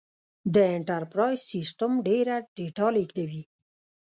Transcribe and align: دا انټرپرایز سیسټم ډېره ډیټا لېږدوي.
دا 0.55 0.63
انټرپرایز 0.77 1.41
سیسټم 1.51 1.91
ډېره 2.07 2.35
ډیټا 2.57 2.87
لېږدوي. 2.95 3.43